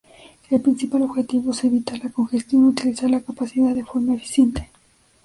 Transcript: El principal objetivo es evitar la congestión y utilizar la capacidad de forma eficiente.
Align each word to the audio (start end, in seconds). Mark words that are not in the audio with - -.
El 0.49 0.59
principal 0.59 1.03
objetivo 1.03 1.51
es 1.51 1.63
evitar 1.63 1.99
la 2.03 2.09
congestión 2.11 2.63
y 2.63 2.67
utilizar 2.69 3.07
la 3.07 3.21
capacidad 3.21 3.75
de 3.75 3.85
forma 3.85 4.15
eficiente. 4.15 4.71